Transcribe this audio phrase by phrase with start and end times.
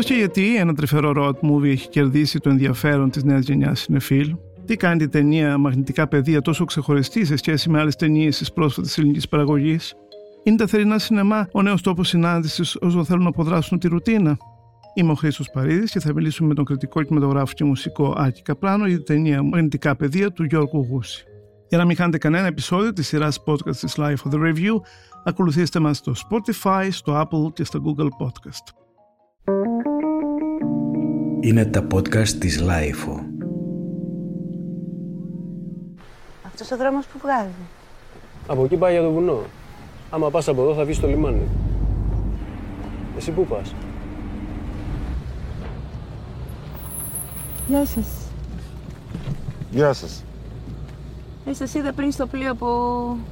[0.00, 4.36] Πώς και γιατί ένα τρυφερό road movie έχει κερδίσει το ενδιαφέρον της νέας γενιάς συνεφίλ.
[4.64, 8.98] Τι κάνει την ταινία Μαγνητικά Παιδεία τόσο ξεχωριστή σε σχέση με άλλες ταινίες της πρόσφατης
[8.98, 9.94] ελληνικής παραγωγής;
[10.42, 14.36] Είναι τα θερινά σινεμά ο νέος τόπος συνάντησης όσων θέλουν να αποδράσουν τη ρουτίνα;
[14.94, 18.86] Είμαι ο Χρήστος Παρίδης και θα μιλήσουμε με τον κριτικό κινηματογράφο και μουσικό Άκη Καπράνο
[18.86, 21.24] για την ταινία Μαγνητικά Παιδεία του Γιώργου Γούση.
[21.68, 24.74] Για να μην χάνετε κανένα επεισόδιο της σειράς podcast της Life of the Review,
[25.24, 28.80] ακολουθήστε μας στο Spotify, στο Apple και στο Google Podcast.
[31.42, 33.20] Είναι τα podcast της Life.
[36.46, 37.50] Αυτός ο δρόμος που βγάζει.
[38.46, 39.38] Από εκεί πάει για το βουνό.
[40.10, 41.48] Άμα πας από εδώ θα βγεις στο λιμάνι.
[43.16, 43.74] Εσύ πού πας;
[47.68, 48.06] Γεια σας.
[49.70, 50.24] Γεια σας.
[51.46, 52.66] Ε, σας είδα πριν στο πλοίο που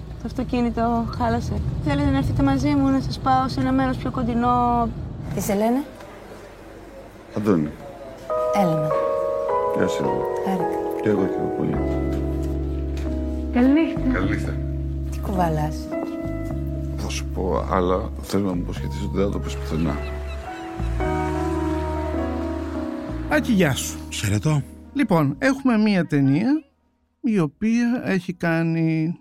[0.09, 1.53] το αυτοκίνητο χάλασε.
[1.85, 4.89] Θέλετε να έρθετε μαζί μου να σας πάω σε ένα μέρος πιο κοντινό.
[5.35, 5.85] Τι σε λένε;
[7.37, 7.69] Αντώνη.
[8.55, 8.89] Έλενα.
[9.77, 10.05] Γεια σου.
[10.45, 10.79] Χάρηκα.
[11.03, 11.73] Και εγώ και εγώ πολύ.
[13.53, 14.01] Καληνύχτα.
[14.13, 14.37] Καλή
[15.11, 15.89] Τι κουβαλάς;
[16.97, 18.11] Θα σου πω άλλα.
[18.23, 19.97] Θέλω να μου υποσχεθείς ότι δεν θα το πεις πουθενά.
[23.29, 23.99] Άκη, γεια σου.
[24.13, 24.63] Χαιρετώ.
[24.93, 26.65] Λοιπόν, έχουμε μία ταινία
[27.21, 29.19] η οποία έχει κάνει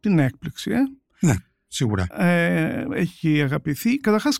[0.00, 0.70] την έκπληξη.
[0.70, 0.78] Ε.
[1.26, 1.34] Ναι,
[1.66, 2.06] σίγουρα.
[2.24, 3.96] Ε, έχει αγαπηθεί.
[3.96, 4.38] Καταρχάς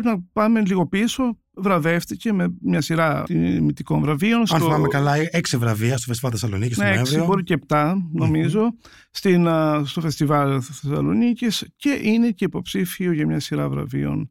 [0.00, 1.38] πρέπει να πάμε λίγο πίσω.
[1.56, 4.38] Βραβεύτηκε με μια σειρά τιμητικών βραβείων.
[4.40, 7.24] Αν στο- θυμάμαι καλά, έξι βραβεία στο Φεστιβάλ Θεσσαλονίκης τον Ναι, έξι, Νοέμβριο.
[7.26, 8.74] μπορεί και επτά, νομιζω
[9.10, 14.30] στην, α, στο Φεστιβάλ Θεσσαλονίκης και είναι και υποψήφιο για μια σειρά βραβείων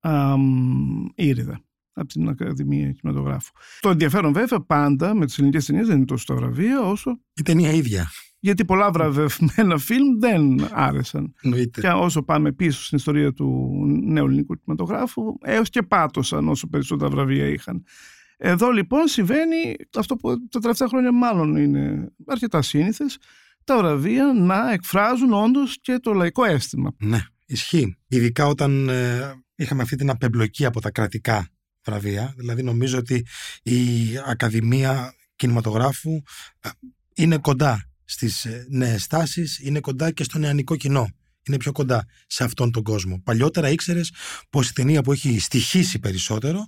[0.00, 1.60] α, μ, Ήριδα
[1.92, 3.50] από την Ακαδημία Κινηματογράφου.
[3.80, 7.42] Το ενδιαφέρον βέβαια πάντα με τις ελληνικές ταινίες δεν είναι τόσο τα βραβεία όσο Η
[7.42, 8.10] ταινία ίδια.
[8.44, 11.34] Γιατί πολλά βραβευμένα φιλμ δεν άρεσαν.
[11.42, 11.80] Εννοείται.
[11.80, 13.70] Και όσο πάμε πίσω στην ιστορία του
[14.04, 17.84] νέου ελληνικού κινηματογράφου, έως και πάτωσαν όσο περισσότερα βραβεία είχαν.
[18.36, 23.18] Εδώ λοιπόν συμβαίνει αυτό που τα τελευταία χρόνια μάλλον είναι αρκετά σύνηθες,
[23.64, 26.94] τα βραβεία να εκφράζουν όντως και το λαϊκό αίσθημα.
[26.98, 27.96] Ναι, ισχύει.
[28.08, 31.48] Ειδικά όταν ε, είχαμε αυτή την απεμπλοκή από τα κρατικά
[31.84, 32.34] βραβεία.
[32.36, 33.26] Δηλαδή νομίζω ότι
[33.62, 33.82] η
[34.26, 36.22] Ακαδημία Κινηματογράφου
[36.60, 36.68] ε,
[37.14, 41.08] είναι κοντά στις ε, νέες τάσεις, είναι κοντά και στο νεανικό κοινό.
[41.48, 43.20] Είναι πιο κοντά σε αυτόν τον κόσμο.
[43.24, 44.12] Παλιότερα ήξερες
[44.50, 46.66] πως η ταινία που έχει στοιχήσει περισσότερο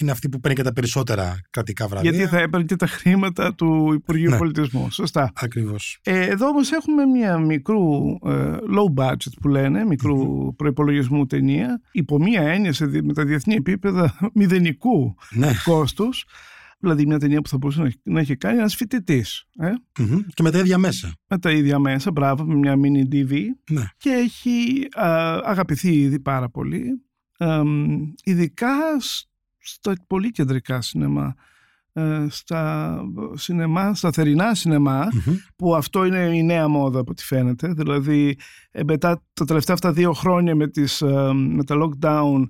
[0.00, 2.10] είναι αυτή που παίρνει και τα περισσότερα κρατικά βραβεία.
[2.10, 4.36] Γιατί θα έπαιρνε και τα χρήματα του Υπουργείου Ναι.
[4.36, 4.90] Πολιτισμού.
[4.90, 5.32] Σωστά.
[5.34, 5.98] Ακριβώς.
[6.02, 10.16] Ε, εδώ όμως έχουμε μια μικρού ε, low budget που λένε, μικρού
[10.56, 15.52] προϋπολογισμού ταινία, υπό μια έννοια σε, δι- με τα διεθνή επίπεδα μηδενικού Ναι.
[15.64, 16.24] κόστους,
[16.78, 19.44] δηλαδή μια ταινία που θα μπορούσε να, έχει- να έχει κάνει ένας φοιτητής.
[19.58, 20.18] Ε, Μμμ.
[20.34, 21.14] Και με τα ίδια μέσα.
[21.28, 23.84] με τα ίδια μέσα, μπράβο, με μια mini DV Ναι.
[23.96, 27.02] και έχει α, αγαπηθεί ήδη πάρα πολύ,
[27.38, 27.62] ε,
[28.24, 29.28] ειδικά σ-
[29.58, 31.34] στα πολύ κεντρικά σινεμά.
[31.98, 33.00] ε, στα
[33.34, 35.34] σινεμά, στα θερινά σινεμά Μμμ.
[35.56, 37.68] που αυτό είναι η νέα μόδα από ό,τι φαίνεται.
[37.72, 38.38] Δηλαδή
[38.70, 42.42] ε, μετά τα τελευταία αυτά δύο χρόνια με, τις, ε, με τα lockdown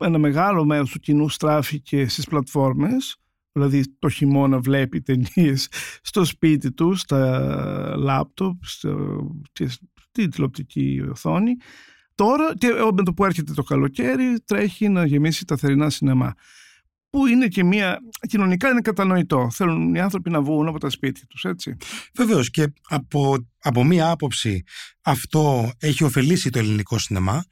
[0.00, 3.16] ένα μεγάλο μέρος του κοινού στράφηκε στις πλατφόρμες
[3.52, 5.68] δηλαδή το χειμώνα βλέπει ταινίες
[6.02, 9.20] στο σπίτι του, στα λάπτοπ, στο,
[9.52, 11.56] και στη τηλεοπτική οθόνη.
[12.14, 16.34] Τώρα, και με το που έρχεται το καλοκαίρι, τρέχει να γεμίσει τα θερινά σινεμά.
[17.10, 17.98] Που είναι και μια.
[18.28, 19.48] κοινωνικά είναι κατανοητό.
[19.50, 21.76] Θέλουν οι άνθρωποι να βγουν από τα σπίτια τους, έτσι.
[22.14, 24.62] Βεβαίως και από, από μία άποψη
[25.02, 27.44] αυτό έχει ωφελήσει το ελληνικό σινεμά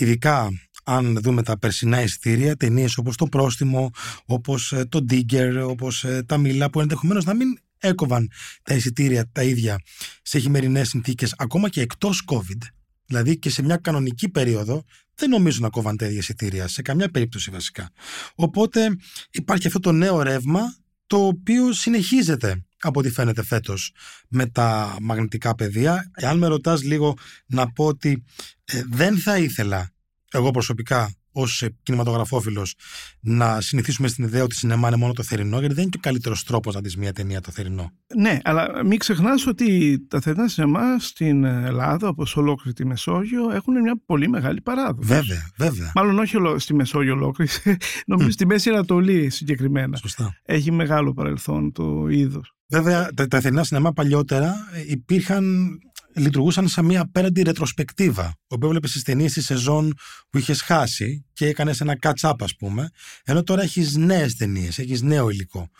[0.00, 0.50] ειδικά
[0.82, 3.90] αν δούμε τα περσινά εισιτήρια ταινίες όπως το Πρόστιμο
[4.24, 8.30] όπως ε, το Digger όπως ε, τα Μίλα που ενδεχομένως να μην έκοβαν
[8.62, 9.80] τα εισιτήρια τα ίδια
[10.22, 12.68] σε χειμερινές συνθήκες ακόμα και εκτός COVID
[13.06, 14.84] δηλαδή και σε μια κανονική περίοδο
[15.14, 17.90] δεν νομίζω να κόβαν τα ίδια εισιτήρια σε καμιά περίπτωση βασικά
[18.34, 18.96] οπότε
[19.30, 20.60] υπάρχει αυτό το νέο ρεύμα
[21.06, 23.94] το οποίο συνεχίζεται από ό,τι φαίνεται φέτος
[24.28, 26.10] με τα μαγνητικά πεδία.
[26.14, 27.16] Εάν με ρωτάς λίγο
[27.46, 28.24] να πω ότι
[28.64, 29.90] ε, δεν θα ήθελα
[30.32, 32.74] εγώ προσωπικά ως ε, κινηματογραφόφιλος
[33.20, 36.00] να συνηθίσουμε στην ιδέα ότι σινεμά είναι μόνο το θερινό γιατί δεν είναι και ο
[36.02, 37.90] καλύτερος τρόπος να δεις μια ταινία το θερινό.
[38.16, 43.80] Ναι, αλλά μην ξεχνάς ότι τα θερινά σινεμά στην Ελλάδα, όπως ολόκληρη τη Μεσόγειο, έχουν
[43.80, 45.08] μια πολύ μεγάλη παράδοση.
[45.08, 45.92] Βέβαια, βέβαια.
[45.94, 47.50] Μάλλον όχι ολο- στη Μεσόγειο ολόκληρη,
[48.06, 49.96] νομίζω στη Μέση Ανατολή συγκεκριμένα.
[49.96, 50.40] Σωστά.
[50.44, 52.54] Έχει μεγάλο παρελθόν το είδος.
[52.68, 55.68] Βέβαια, τα, τα θερινά σινεμά παλιότερα ε, υπήρχαν,
[56.14, 58.34] λειτουργούσαν σαν μια απέραντη ρετροσπεκτίβα.
[58.46, 59.94] Όπου έβλεπε τι ταινίες της σεζόν
[60.30, 62.90] που είχες χάσει και έκανες ένα catch-up, ας πούμε.
[63.24, 65.70] Ενώ τώρα έχεις νέες ταινίες, έχεις νέο υλικό.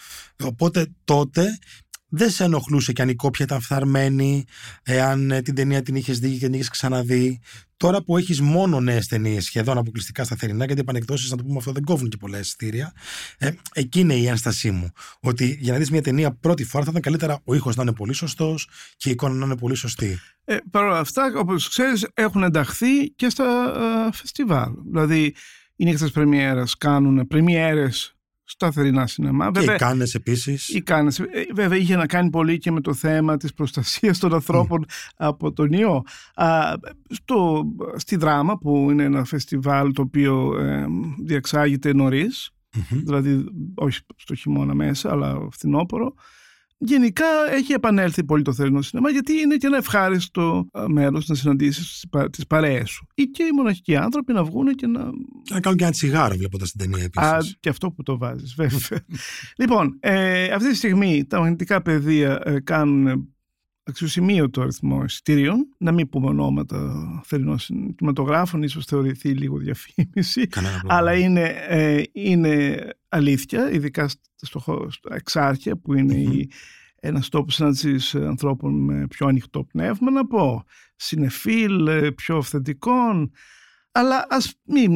[0.43, 1.59] Οπότε τότε
[2.15, 4.45] δεν σε ενοχλούσε και αν η κόπια ήταν φθαρμένη,
[4.83, 7.41] εάν ε, την ταινία την είχες δει και την είχες ξαναδεί.
[7.77, 11.45] Τώρα που έχεις μόνο νέες ταινίες, σχεδόν αποκλειστικά στα θερινά, γιατί οι επανεκδόσεις, να το
[11.45, 12.93] πούμε αυτό, δεν κόβουν και πολλά εισιτήρια.
[13.39, 14.93] Ε, εκεί είναι η ένστασή μου.
[15.21, 17.93] Ότι για να δεις μια ταινία πρώτη φορά θα ήταν καλύτερα ο ήχος να είναι
[17.93, 20.19] πολύ σωστός και η εικόνα να είναι πολύ σωστή.
[20.45, 23.73] Ε, Παρ' όλα αυτά, όπως ξέρεις, έχουν ενταχθεί και στα
[24.09, 24.73] ε, φεστιβάλ.
[24.91, 25.35] Δηλαδή,
[25.77, 28.17] οι νύχτε πρεμιέρα κάνουν πρεμιέρες
[28.53, 29.51] στα θερινά σινεμά.
[29.51, 30.69] Και οι Κάνες επίσης.
[30.69, 34.35] Οι Κάνες, ε, βέβαια είχε να κάνει πολύ και με το θέμα της προστασίας των
[34.35, 34.85] ανθρώπων
[35.17, 36.03] από τον ιό.
[36.35, 36.75] Α,
[37.09, 37.65] στο,
[37.97, 40.87] στη Δράμα που είναι ένα φεστιβάλ το οποίο ε,
[41.25, 42.51] διεξάγεται νωρίς,
[43.07, 43.45] δηλαδή
[43.75, 46.15] όχι στο χειμώνα μέσα αλλά φθινόπωρο,
[46.85, 51.35] Γενικά έχει επανέλθει πολύ το θερινό σινεμά γιατί είναι και ένα ευχάριστο ε, μέρος να
[51.35, 53.07] συναντήσεις τις παρέες σου.
[53.15, 55.05] Ή και οι μοναχικοί άνθρωποι να βγουν και να.
[55.51, 57.29] Να κάνουν και ένα τσιγάρο βλέποντα την ταινία επίσης.
[57.29, 59.01] Α, και αυτό που το βάζεις, βέβαια.
[59.61, 63.29] λοιπόν, ε, αυτή τη στιγμή τα μαγνητικά πεδία ε, κάνουν
[63.85, 65.69] αξιοσημείωτο αριθμό εισιτήριων.
[65.79, 67.57] Να μην πούμε ονόματα θερινών
[67.97, 70.49] κινηματογράφων, ίσως θεωρηθεί λίγο διαφήμιση.
[70.87, 72.79] Αλλά είναι, ε, είναι
[73.13, 76.51] αλήθεια, ειδικά στο, στο Εξάρχεια που ειναι η,
[77.01, 80.65] ένας τόπος συνάντησης ανθρώπων με πιο ανοιχτό πνεύμα, να πω
[80.97, 83.33] συνεφίλ, ε, πιο αυθεντικών.
[83.93, 84.93] Αλλά ας μην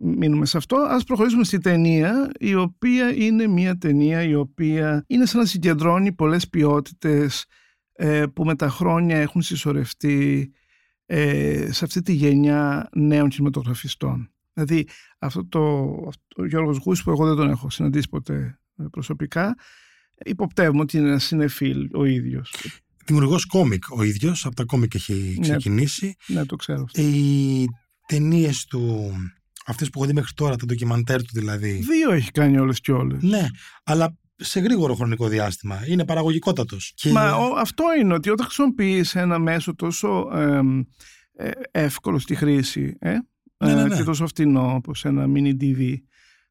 [0.00, 5.26] μείνουμε σε αυτό, ας προχωρήσουμε στη ταινία, η οποία είναι μια ταινία η οποία είναι
[5.26, 7.46] σαν να συγκεντρώνει πολλές ποιότητες
[7.92, 10.52] ε, που με τα χρόνια έχουν συσσωρευτεί
[11.06, 14.32] ε, σε αυτή τη γενιά νέων κινηματογραφιστών.
[14.64, 14.88] Δηλαδή
[15.18, 15.60] αυτό το,
[16.08, 19.54] αυτό, ο Γιώργος Γούς που εγώ δεν τον έχω συναντήσει ποτέ ε, προσωπικά
[20.24, 22.54] υποπτεύουμε ότι είναι ένας συνεφίλ ο ίδιος.
[23.04, 25.48] Δημιουργός κόμικ ο ίδιος, από τα κόμικ έχει ναι.
[25.48, 26.16] ξεκινήσει.
[26.26, 27.02] Ναι, το ξέρω αυτό.
[27.02, 27.64] Οι
[28.06, 29.12] ταινίες του,
[29.66, 31.72] αυτές που έχω δει μέχρι τώρα, τα ντοκιμαντέρ του δηλαδή.
[31.72, 33.22] Δύο έχει κάνει όλες και όλες.
[33.22, 33.46] Ναι,
[33.84, 35.84] αλλά σε γρήγορο χρονικό διάστημα.
[35.86, 36.92] Είναι παραγωγικότατος.
[36.94, 37.10] Και...
[37.10, 37.22] Μα
[37.56, 40.28] αυτό είναι ότι όταν χρησιμοποιείς ένα μέσο τόσο
[41.36, 43.14] ε, εύκολο στη χρήση ε,
[43.64, 43.96] ναι, ναι, ε, ναι.
[43.96, 45.94] και τόσο φτηνό όπω ένα mini DV,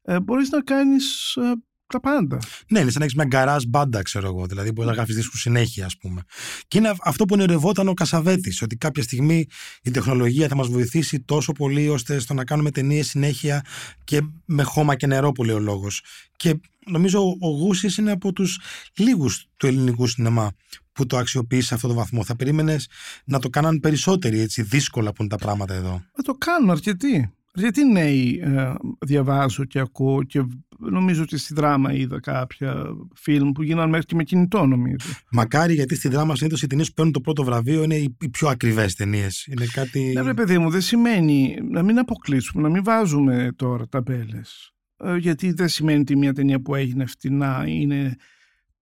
[0.01, 1.54] ε, μπορείς να κάνεις ε,
[1.88, 2.38] τα πάντα.
[2.68, 4.45] Ναι, είναι σαν να έχεις μια γκαράζ μπάντα, ξέρω εγώ.
[4.45, 6.22] Δηλαδή, μπορεί να γράφεις δίσκους συνέχεια, ας πούμε.
[6.68, 9.45] Και είναι αυτό που ονειρευόταν ο Κασαβέτης, ότι κάποια στιγμή
[9.81, 13.62] η τεχνολογία θα μας βοηθήσει τόσο πολύ ώστε στο να κάνουμε ταινίες συνέχεια
[14.04, 16.04] και με χώμα και νερό, που λέει ο λόγος.
[16.36, 18.60] Και νομίζω ο Γούσης είναι από τους
[18.98, 20.51] λίγους του ελληνικού σινεμά
[20.94, 22.24] που το αξιοποιεί σε αυτό το βαθμό.
[22.24, 22.88] Θα περίμενες
[23.25, 26.04] να το κάναν περισσότεροι έτσι δύσκολα που είναι τα πράγματα εδώ.
[26.16, 27.31] Θα το κάνουν αρκετοί.
[27.59, 28.74] Γιατί νέοι ε,
[29.06, 30.45] διαβάζω και ακούω και
[30.77, 35.07] νομίζω ότι στη δράμα είδα κάποια φιλμ που γίνανε μέχρι και με κινητό νομίζω.
[35.31, 38.30] Μακάρι γιατί στη δράμα συνήθως οι ταινίες που παίρνουν το πρώτο βραβείο είναι οι, οι
[38.30, 39.45] πιο ακριβές ταινίες.
[39.45, 40.12] Είναι κάτι.
[40.13, 44.71] Ναι, ρε παιδί μου, δεν σημαίνει να μην αποκλείσουμε, να μην βάζουμε τώρα ταμπέλες.
[44.98, 48.15] Ε, γιατί δεν σημαίνει ότι μια ταινία που έγινε φτηνά είναι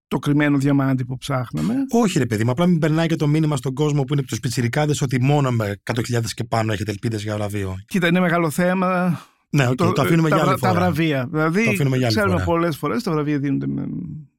[0.07, 1.73] το κρυμμένο διαμάντι που ψάχναμε.
[1.91, 4.39] Όχι, ρε παιδί μου, απλά μην περνάει και το μήνυμα στον κόσμο που είναι τους
[4.39, 7.75] πιτσιρικάδες ότι μόνο με 100.000 και πάνω έχετε ελπίδες για βραβείο.
[7.87, 9.19] Κοίτα, είναι μεγάλο θέμα.
[9.49, 10.79] Ναι, okay, το, το αφήνουμε τα, για άλλη τα φορά.
[10.79, 11.27] βραβεία.
[11.31, 12.45] Δηλαδή, Το αφήνουμε για άλλη ξέρουμε φορά.
[12.45, 13.87] πολλές φορές τα βραβεία δίνονται με,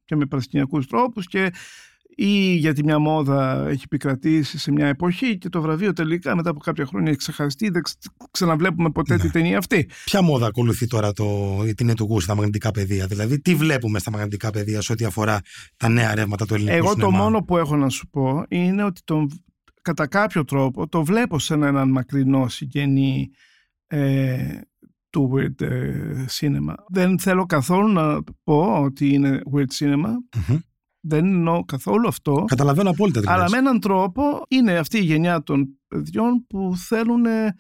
[0.04, 1.52] και με παρασκηνιακού τρόπους και
[2.18, 6.58] ή γιατί μια μόδα έχει επικρατήσει σε μια εποχή και το βραβείο τελικά μετά από
[6.58, 7.98] κάποια χρόνια έχει ξεχαστεί, δεν ξε-
[8.30, 9.20] ξαναβλέπουμε ποτέ Ναι.
[9.22, 9.88] τη ταινία αυτή.
[10.04, 11.24] Ποια μόδα ακολουθεί τώρα το,
[11.66, 15.04] η ταινία του Γκου στα μαγνητικά πεδία, δηλαδή τι βλέπουμε στα μαγνητικά πεδία σε ό,τι
[15.04, 15.40] αφορά
[15.76, 18.84] τα νέα ρεύματα του ελληνικού Εγώ σινεμά; το μόνο που έχω να σου πω είναι
[18.84, 19.44] ότι τον,
[19.82, 23.30] κατά κάποιο τρόπο το βλέπω σε έναν μακρινό συγγενή
[23.86, 24.60] ε,
[25.10, 26.75] του weird ε, cinema.
[26.88, 30.11] Δεν θέλω καθόλου να πω ότι είναι weird cinema.
[30.49, 30.58] Μμμ.
[31.08, 32.44] Δεν εννοώ καθόλου αυτό.
[32.46, 33.50] Καταλαβαίνω απόλυτα τι Αλλά λες.
[33.50, 37.54] με έναν τρόπο είναι αυτή η γενιά των παιδιών που θέλουν ε,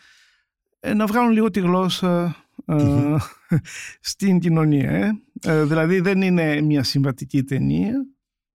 [0.80, 2.36] ε, να βγάλουν λίγο τη γλώσσα
[2.66, 3.16] ε, Μμμ.
[4.10, 4.90] στην κοινωνία.
[4.90, 5.10] ε.
[5.40, 7.92] Ε, δηλαδή δεν είναι μια συμβατική ταινία.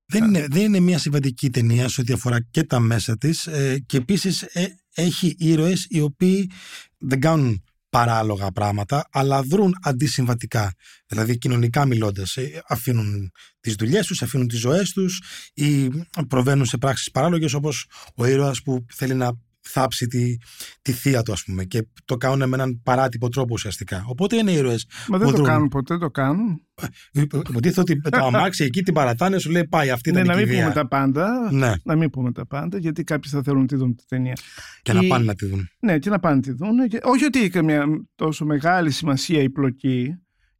[0.05, 3.79] Δεν είναι, δεν είναι μια συμβατική ταινία σε ό,τι αφορά και τα μέσα της ε,
[3.85, 6.51] και επίσης ε, έχει ήρωες οι οποίοι
[6.97, 10.73] δεν κάνουν παράλογα πράγματα αλλά δρούν αντισυμβατικά.
[11.07, 15.21] Δηλαδή κοινωνικά μιλώντας ε, αφήνουν τις δουλειές τους, αφήνουν τις ζωές τους
[15.53, 15.89] ή
[16.27, 19.31] προβαίνουν σε πράξεις παράλογες όπως ο ήρωας που θέλει να
[19.61, 20.35] θάψει τη,
[20.81, 24.51] τη θεία του ας πούμε και το κάνουν με έναν παράτυπο τρόπο ουσιαστικά οπότε είναι
[24.51, 25.49] ήρωες Μα δεν που το δρούν.
[25.49, 26.65] κάνουν ποτέ, το κάνουν.
[27.11, 30.43] Υποτίθεται ότι το αμάξι εκεί την παρατάνε σου λέει πάει αυτή Ναι, ήταν να η
[30.43, 30.61] μην κηδεία.
[30.63, 31.49] πούμε τα πάντα.
[31.51, 34.33] Ναι, Να μην πούμε τα πάντα, γιατί κάποιοι θα θέλουν να τη δουν τη ταινία.
[34.81, 35.67] και να Η- πάνε να τη δουν.
[35.79, 36.87] Ναι, και να πάνε να τη δουν.
[36.87, 36.99] Και...
[37.03, 40.15] Όχι ότι έχει μια τόσο μεγάλη σημασία η πλοκή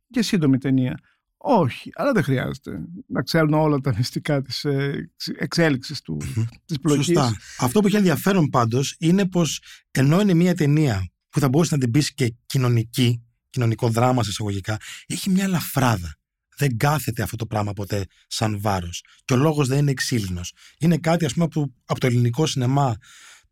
[0.09, 0.97] και σύντομη ταινία.
[1.43, 6.17] Όχι, αλλά δεν χρειάζεται να ξέρουν όλα τα μυστικά της ε, εξέλιξης του,
[6.65, 7.05] της πλοκής.
[7.05, 7.35] Σωστά.
[7.59, 11.81] Αυτό που έχει ενδιαφέρον πάντως είναι πως ενώ είναι μια ταινία που θα μπορούσε να
[11.81, 16.15] την πεις και κοινωνική, κοινωνικό δράμα σε εισαγωγικά, έχει μια ελαφράδα.
[16.57, 19.03] δεν κάθεται αυτό το πράγμα ποτέ σαν βάρος.
[19.25, 20.53] Και ο λόγος δεν είναι εξήλυνος.
[20.79, 22.95] Είναι κάτι ας πούμε που από το ελληνικό σινεμά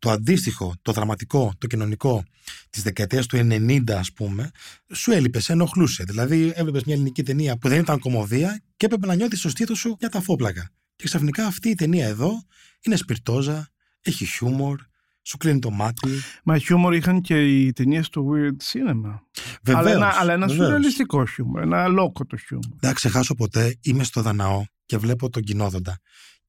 [0.00, 2.24] το αντίστοιχο, το δραματικό, το κοινωνικό
[2.70, 4.50] της δεκαετίας του 90, ας πούμε,
[4.92, 6.04] σου έλειπε, σε ενοχλούσε.
[6.04, 9.78] Δηλαδή, έβλεπες μια ελληνική ταινία που δεν ήταν κομμωδία και έπρεπε να νιώθεις στο στήθος
[9.78, 10.70] σου για τα φόπλακα.
[10.96, 12.42] Και ξαφνικά αυτή η ταινία εδώ
[12.80, 13.68] είναι σπιρτόζα,
[14.00, 14.80] έχει χιούμορ,
[15.22, 16.08] σου κλείνει το μάτι.
[16.44, 19.18] Μα χιούμορ είχαν και οι ταινίες του Weird Cinema.
[19.62, 20.66] Βεβαίως, αλλά ένα, αλλά ένα βεβαίως.
[20.66, 22.76] σουρεαλιστικό χιούμορ, ένα αλόκοτο χιούμορ.
[22.80, 25.98] Δεν θα ξεχάσω ποτέ, είμαι στο Δαναό και βλέπω τον κοινόδοντα.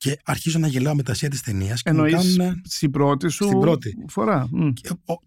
[0.01, 1.81] Και αρχίζω να γελάω με τα ασία της ταινίας.
[1.83, 3.95] Εννοείς στην πρώτη σου Στην πρώτη.
[4.07, 4.47] φορά.
[4.51, 4.69] Μμ.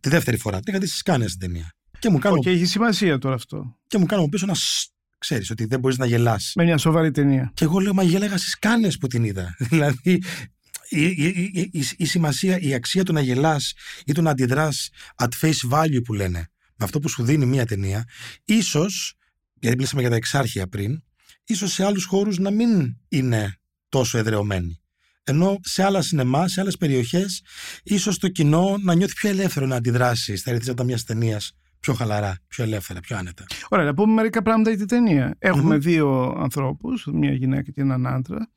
[0.00, 0.60] Τη δεύτερη φορά.
[0.60, 1.74] Την είχα δει στις κάνε την ταινία.
[1.98, 3.78] Και μου κάνουν Και έχει σημασία τώρα αυτό.
[3.86, 4.52] και μου κάνουν πίσω να
[5.18, 6.52] ξέρεις ότι δεν μπορείς να γελάσει.
[6.58, 7.50] Με μια σοβαρή ταινία.
[7.54, 9.56] Και εγώ λέω, μα γέλαγα στις κάνε που την είδα.
[9.70, 10.22] δηλαδή,
[10.88, 13.72] η, η, η, η, η σημασία, η αξία του να γελάς
[14.04, 14.88] ή του να αντιδράς
[15.22, 16.38] at face value που λένε,
[16.76, 18.04] με αυτό που σου δίνει μία ταινία,
[18.44, 19.14] ίσως,
[19.60, 21.02] γιατί μιλήσαμε για τα εξάρχεια πριν,
[21.44, 23.58] ίσως σε άλλους χώρους να μην είναι
[23.98, 24.78] τόσο εδρεωμένη.
[25.24, 27.42] Ενώ σε άλλα σινεμά, σε άλλες περιοχές,
[27.82, 32.36] ίσως το κοινό να νιώθει πιο ελεύθερο να αντιδράσει στα ερεθίσματα μιας ταινίας πιο χαλαρά,
[32.48, 33.44] πιο ελεύθερα, πιο άνετα.
[33.68, 35.34] Ωραία, να πούμε μερικά πράγματα για την ταινία.
[35.38, 38.50] Έχουμε δύο ανθρώπους, μια γυναίκα και έναν άντρα,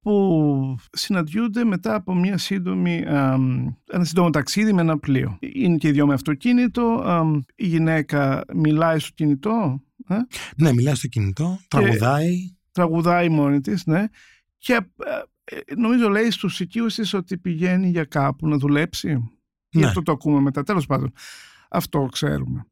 [0.00, 5.38] που συναντιούνται μετά από μια σύντομη, αμ, ένα σύντομο ταξίδι με ένα πλοίο.
[5.40, 7.02] Είναι και οι δυο με αυτοκίνητο.
[7.04, 10.14] αμ, η γυναίκα μιλάει στο κινητό, ε,
[10.56, 12.56] Ναι, μιλάει στο κινητό, τραγουδάει.
[12.72, 14.04] τραγουδάει μόνη της, ναι.
[14.62, 14.84] Και ε,
[15.44, 19.08] ε, νομίζω λέει στους οικείους της ότι πηγαίνει για κάπου να δουλέψει.
[19.68, 19.86] Γι' Ναι.
[19.86, 20.62] αυτό το ακούμε μετά.
[20.62, 21.12] Τέλος πάντων,
[21.70, 22.64] αυτό ξέρουμε.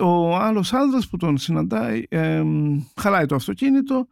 [0.00, 4.06] Ο άλλος άνδρας που τον συναντάει εμ, χαλάει το αυτοκίνητο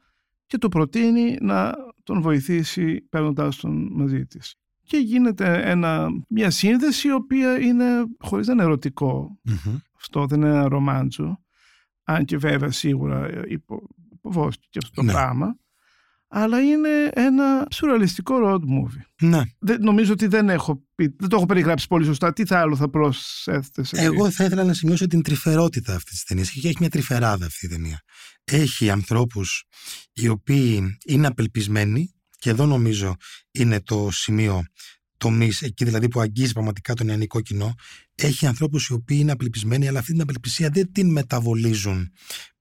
[0.46, 4.54] και του προτείνει να τον βοηθήσει παίρνοντάς τον μαζί της.
[4.82, 7.86] Και γίνεται ένα, μια σύνδεση η οποία είναι
[8.18, 9.38] χωρίς να είναι ερωτικό.
[9.42, 9.76] Μμμ.
[9.96, 11.38] Αυτό δεν είναι ένα ρομάντζο.
[12.04, 15.12] Αν και βέβαια σίγουρα ε, υπο, υποβόσκει αυτό το Ναι.
[15.12, 15.56] πράγμα.
[16.36, 19.28] Αλλά είναι ένα σουρεαλιστικό road movie.
[19.28, 19.42] Ναι.
[19.58, 22.32] Δεν, νομίζω ότι δεν, έχω πει, δεν το έχω περιγράψει πολύ σωστά.
[22.32, 26.24] Τι θα άλλο θα προσέθετε σε Εγώ θα ήθελα να σημειώσω την τρυφερότητα αυτής της
[26.24, 26.50] ταινίας.
[26.50, 28.00] Και έχει μια τρυφεράδα αυτή η ταινία.
[28.44, 29.64] Έχει ανθρώπους
[30.12, 33.14] οι οποίοι είναι απελπισμένοι, και εδώ νομίζω
[33.50, 34.62] είναι το σημείο
[35.16, 37.74] τομή, εκεί δηλαδή που αγγίζει πραγματικά το νεανικό κοινό.
[38.14, 42.10] Έχει ανθρώπους οι οποίοι είναι απελπισμένοι, αλλά αυτή την απελπισία δεν την μεταβολίζουν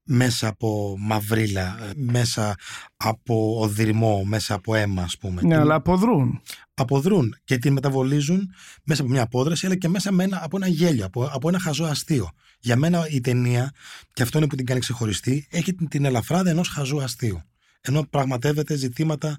[0.04, 2.54] μέσα από μαυρίλα, ε, μέσα
[2.96, 5.34] από οδυρμό, μέσα από αίμα, ας πούμε.
[5.42, 6.40] Ναι, Την- αλλά αποδρούν.
[6.74, 8.50] αποδρούν και την μεταβολίζουν
[8.84, 11.58] μέσα από μια απόδραση, αλλά και μέσα με ένα, από ένα γέλιο, από, από ένα
[11.60, 12.30] χαζό αστείο.
[12.60, 13.70] Για μένα η ταινία,
[14.12, 17.40] και αυτό είναι που την κάνει ξεχωριστή, έχει την, την ελαφράδα ενός χαζού αστείου.
[17.80, 19.38] Ενώ πραγματεύεται ζητήματα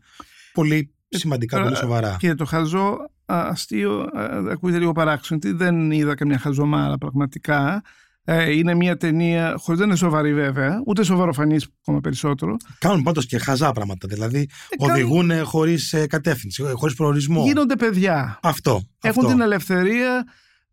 [0.53, 2.15] πολύ σημαντικά, πολύ Ε, σοβαρά.
[2.19, 5.39] Και το χαζό α, αστείο α, ακούγεται λίγο παράξενο.
[5.43, 7.81] ότι Δεν είδα καμιά χαζομάρα πραγματικά.
[8.27, 12.57] Ε, είναι μια ταινία, χωρίς δεν είναι σοβαρή βέβαια, ούτε σοβαροφανή ακόμα περισσότερο.
[12.79, 14.07] Κάνουν πάντως και χαζά πράγματα.
[14.07, 17.43] Δηλαδή κάνουν- οδηγούν χωρίς κατεύθυνση, χωρίς προορισμό.
[17.43, 18.39] Γίνονται παιδιά.
[18.41, 18.81] Αυτό.
[19.01, 19.35] Έχουν αυτό.
[19.35, 20.23] την ελευθερία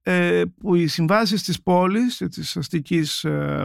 [0.02, 3.64] ε, που οι συμβάσεις της πόλης, ε, της αστικής ε,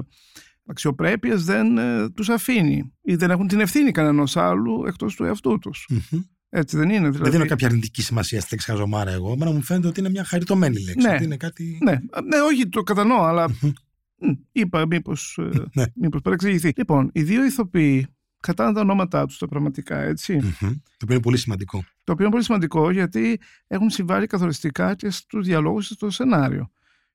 [0.65, 5.59] αξιοπρέπειας δεν ε, τους αφήνει ή δεν έχουν την ευθύνη κανένας άλλου εκτός του εαυτού
[5.59, 5.87] τους.
[5.89, 6.21] Μμμ.
[6.49, 7.01] Έτσι δεν είναι.
[7.01, 9.31] Δεν Δηλαδή, δίνω κάποια αρνητική σημασία στη λέξη χαζομάρα εγώ.
[9.31, 11.07] Εμένα μου φαίνεται ότι είναι μια χαριτωμένη λέξη.
[11.07, 11.13] Ναι.
[11.13, 11.79] Ότι είναι κάτι.
[11.83, 15.83] ναι, ναι, όχι, το κατανοώ, αλλά μ, είπα μήπως, ε, Ναι.
[15.95, 16.71] μήπως παρεξηγηθεί.
[16.75, 18.07] Λοιπόν, οι δύο ηθοποιοί
[18.39, 20.33] κατάνε τα ονόματά τους τα πραγματικά, έτσι.
[20.35, 20.51] Μμμ.
[20.59, 21.83] Το οποίο είναι πολύ σημαντικό.
[22.03, 26.71] Το οποίο είναι πολύ σημαντικό γιατί έχουν συμβάλει καθοριστικά και στους διαλόγους και στο σενάριο.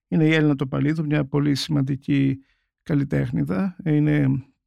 [0.08, 2.38] Είναι η Έλληνα Τοπαλίδου, μια πολύ σημαντική
[2.82, 3.76] καλλιτέχνηδα.
[3.84, 4.26] Είναι,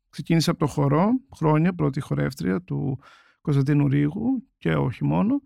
[0.09, 2.99] ξεκίνησε από το χορό, χρόνια, πρώτη χορεύτρια του
[3.45, 5.41] Κωνσταντίνου Ρίγου και όχι μόνο.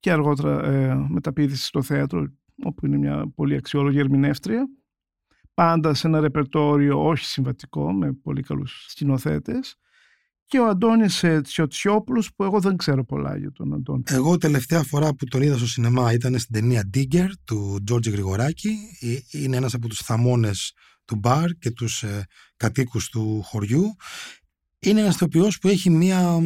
[0.00, 2.26] Και αργότερα ε, μεταπίδηση στο θέατρο,
[2.64, 4.68] όπου είναι μια πολύ αξιόλογη ερμηνεύτρια.
[5.54, 9.76] Πάντα σε ένα ρεπερτόριο όχι συμβατικό, με πολύ καλούς σκηνοθέτες.
[10.44, 14.02] Και ο Αντώνης ε, Τσιοτσιόπουλος, που εγώ δεν ξέρω πολλά για τον Αντώνη.
[14.06, 18.76] Εγώ τελευταία φορά που τον είδα στο σινεμά ήταν στην ταινία Digger του Τζόρτζι Γρηγοράκη.
[19.00, 20.74] Ε, Είναι ένας από τους θαμώνες
[21.04, 22.26] του μπαρ και τους ε,
[22.56, 23.96] κατοίκους του χωριού.
[24.78, 26.38] Είναι ένας ηθοποιός που έχει μία,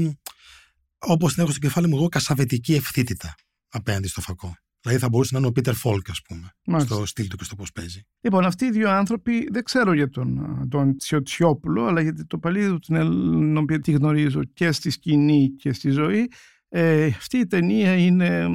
[1.06, 3.34] μ, όπως την έχω στο κεφάλι μου εγώ, κασαβετική ευθύτητα
[3.68, 4.54] απέναντι στο φακό.
[4.82, 6.94] Δηλαδή θα μπορούσε να είναι ο Πίτερ Φόλκ, ας πούμε, Μάλιστα.
[6.94, 8.06] στο στυλ του και στο πώς παίζει.
[8.20, 12.70] Λοιπόν, αυτοί οι δύο άνθρωποι δεν ξέρω για τον Αντώνη Τσιοτσιόπουλο, αλλά γιατί το παλίδι
[12.70, 16.30] του την οποία τη γνωρίζω και στη σκηνή και στη ζωή,
[16.68, 18.46] ε, αυτή η ταινία είναι,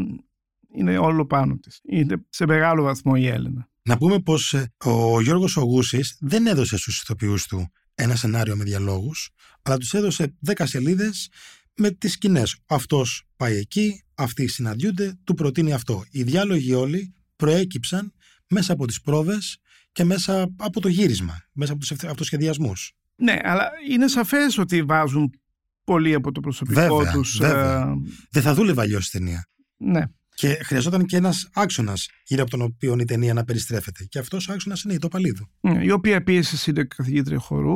[0.76, 1.80] είναι όλο πάνω της.
[1.84, 3.70] Είναι σε μεγάλο βαθμό η Έλληνα.
[3.82, 8.64] Να πούμε πως ε, ο Γιώργος Ογούσης δεν έδωσε στους ηθοποιούς του ένα σενάριο με
[8.64, 9.30] διαλόγους,
[9.62, 11.30] αλλά τους έδωσε 10 σελίδες
[11.78, 12.58] με τις σκηνές.
[12.66, 16.04] Αυτός πάει εκεί, αυτοί συναντιούνται, του προτείνει αυτό.
[16.12, 18.14] Οι διάλογοι όλοι προέκυψαν
[18.50, 19.58] μέσα από τις πρόβες
[19.92, 22.92] και μέσα από το γύρισμα, μέσα από τους ευθε- αυτοσχεδιασμούς.
[23.16, 25.40] Ναι, αλλά είναι σαφές ότι βάζουν
[25.84, 27.38] πολύ από το προσωπικό Βέβαια, τους.
[27.38, 27.82] βέβαια.
[27.82, 27.86] ε,
[28.32, 29.48] Δεν θα δούλευε αλλιώς η ταινία.
[29.78, 30.02] ναι.
[30.38, 34.04] Και χρειαζόταν και ένας άξονας γύρω από τον οποίο η ταινία να περιστρέφεται.
[34.10, 35.50] Και αυτός ο άξονας είναι η Τοπαλίδου.
[35.60, 37.76] Ναι, Η οποία επίση είναι καθηγήτρια χορού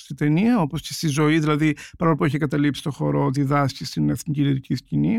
[0.00, 4.10] στη ταινία, όπως και στη ζωή, δηλαδή παρόλο που έχει καταλήψει το χορό, διδάσκει στην
[4.10, 5.16] εθνική λυρική σκηνή.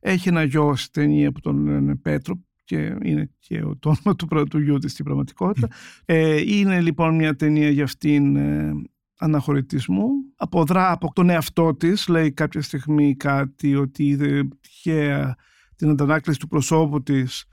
[0.00, 4.26] Έχει ένα γιο στη ταινία που τον λένε Πέτρο και είναι και το όνομα του
[4.26, 5.68] πρώτου γιού της στην πραγματικότητα.
[6.04, 8.72] Ε, είναι λοιπόν μια ταινία για αυτήν ε,
[9.18, 10.08] αναχωρητισμού.
[10.36, 15.36] Αποδρά από τον εαυτό της, λέει κάποια στιγμή κάτι ότι είδε τυχαία
[15.76, 17.46] την αντανάκληση του προσώπου της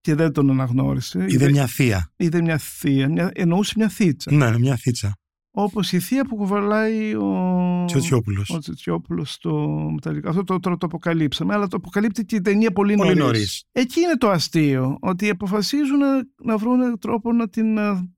[0.00, 1.26] και δεν τον αναγνώρισε.
[1.28, 2.12] Είδε μια θεία.
[2.16, 4.32] είδε μια θεία, μια, εννοούσε μια θίτσα.
[4.32, 5.18] Ναι, ναι, μια θίτσα.
[5.56, 8.42] Όπως η θεία που κουβαλάει ο, Τσιωτσιόπουλο.
[8.48, 10.28] ο Τσιτσιόπουλος στο μεταλλικό.
[10.28, 13.24] Αυτό το, τώρα το αποκαλύψαμε, αλλά το αποκαλύπτει και η ταινία πολύ, Πολύ νωρίς.
[13.24, 13.64] νωρίς.
[13.72, 18.08] Εκεί είναι το αστείο, ότι αποφασίζουν να, να βρουν τρόπο να την α,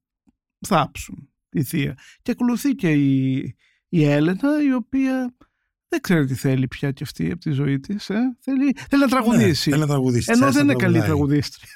[0.67, 1.99] θάψουν τη θεία.
[2.23, 3.35] Και ακολουθεί και η,
[3.89, 5.37] η Έλενα, η οποία
[5.97, 8.09] δεν ξέρει τι θέλει πια και αυτή από τη ζωή της.
[8.11, 9.69] Ε; Θέλει, θέλει να τραγουδήσει.
[9.71, 10.31] Ναι, θέλει να τραγουδήσει.
[10.33, 11.39] Ενώ Της δεν είναι άρεσε να καλή τραγουδάει.
[11.39, 11.71] τραγουδίστρια.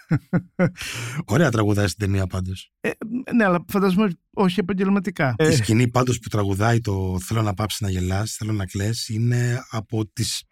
[1.25, 2.73] Ωραία τραγουδάει στην ταινία πάντως.
[2.81, 2.91] Ε,
[3.35, 5.35] ναι, αλλά φανταζομαι όχι επαγγελματικά.
[5.39, 9.09] Η Ε, σκηνή πάντως που τραγουδάει το «Θέλω να πάψεις να γελάς, θέλω να κλαις»
[9.09, 10.43] είναι από τις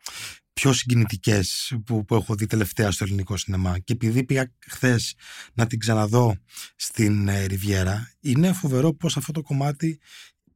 [0.53, 3.79] πιο συγκινητικές που, που έχω δει τελευταία στο ελληνικό σινεμά.
[3.79, 5.15] Και επειδή πήγα χθες
[5.55, 6.37] να την ξαναδώ
[6.77, 10.01] στην ε, Ριβιέρα, είναι φοβερό πως αυτό το κομμάτι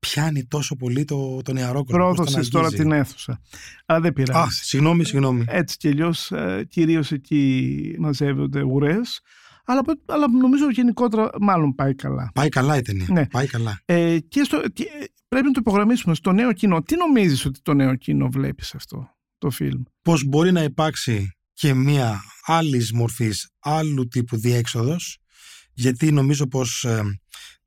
[0.07, 1.99] πιάνει τόσο πολύ το, το νεαρό κόσμο.
[1.99, 2.83] πώς τον πρόδωσες τώρα αγγίζει.
[2.83, 3.41] την αίθουσα.
[3.87, 4.39] Αλλά δεν πειράζει.
[4.39, 5.45] Α, συγγνώμη, συγγνώμη.
[5.49, 6.33] Έτσι κι αλλιώς
[6.69, 9.21] κυρίως εκεί μαζεύονται ουρές.
[9.65, 12.31] Αλλά, αλλά νομίζω γενικότερα μάλλον πάει καλά.
[12.35, 13.07] Πάει καλά η ταινία.
[13.11, 13.27] Ναι.
[13.27, 13.81] Πάει καλά.
[13.85, 16.83] Ε, και, στο, και ε, πρέπει να το υπογραμμίσουμε στο νέο κοινό.
[16.83, 21.37] Τι νομίζεις ότι το νέο κοινό βλέπεις σε αυτό το φιλμ; Πως μπορεί να υπάρξει
[21.53, 25.19] και μία άλλη μορφής, άλλου τύπου διέξοδος,
[25.73, 27.21] γιατί νομίζω πως ε,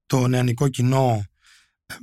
[0.05, 1.34] το νεανικό κοινό ε,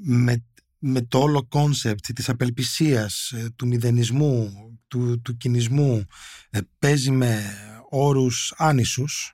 [0.02, 0.44] με,
[0.78, 4.52] με το όλο concept της απελπισίας, ε, του μηδενισμού,
[4.88, 6.06] του, του κυνισμού,
[6.50, 7.42] ε, παίζει με
[7.90, 9.32] όρους άνισους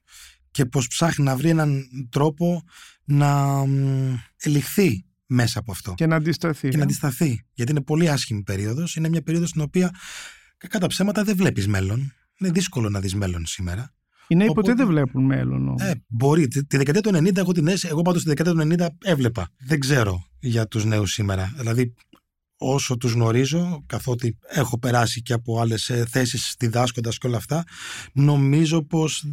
[0.50, 2.62] και πως ψάχνει να βρει έναν τρόπο
[3.05, 6.69] να μ, ελιχθεί μέσα από αυτό Και να αντισταθεί.
[6.69, 7.45] και να αντισταθεί.
[7.52, 8.97] Γιατί είναι πολύ άσχημη περίοδος.
[8.97, 9.95] Είναι μια περίοδος στην οποία
[10.56, 12.13] κατά ψέματα δεν βλέπεις μέλλον.
[12.39, 13.93] Είναι δύσκολο να δεις μέλλον σήμερα.
[14.28, 15.69] Οι νέοι Οπότε- ποτέ δεν βλέπουν μέλλον.
[15.69, 15.82] όμως.
[15.82, 16.49] Ε, μπορεί.
[16.49, 19.49] Τη, τη δεκαετία του 90, εγώ, την, έσαι- εγώ πάντως τη δεκαετία του 90 έβλεπα.
[19.58, 21.52] Δεν ξέρω για τους νέους σήμερα.
[21.56, 21.95] Δηλαδή,
[22.56, 27.64] όσο τους γνωρίζω, καθότι έχω περάσει και από άλλες ε, θέσεις διδάσκοντας και όλα αυτά,
[28.12, 29.25] νομίζω πως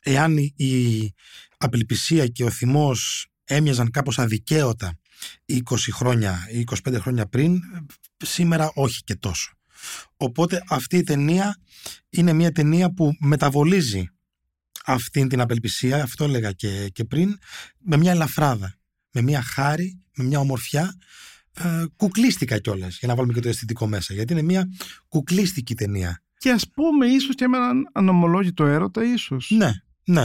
[0.00, 1.12] εάν η, η
[1.58, 4.98] απελπισία και ο θυμός έμοιαζαν κάπως αδικαίωτα
[5.46, 5.60] 20
[5.92, 7.60] χρόνια ή 25 χρόνια πριν, ε,
[8.24, 9.52] σήμερα όχι και τόσο.
[10.16, 11.56] Οπότε αυτή η ταινία
[12.10, 14.08] είναι μια ταινία που μεταβολίζει
[14.92, 17.38] αυτήν την απελπισία, αυτό έλεγα και, και πριν,
[17.78, 18.74] με μια ελαφράδα,
[19.12, 20.96] με μια χάρη, με μια ομορφιά.
[21.52, 24.68] Ε, κουκλίστηκα κιόλας για να βάλουμε και το αισθητικό μέσα, γιατί είναι μια
[25.08, 26.22] κουκλίστικη ταινία.
[26.38, 29.50] Και ας πούμε, ίσως και με έναν ανομολόγητο έρωτα, ίσως.
[29.50, 29.70] Ναι,
[30.04, 30.24] ναι.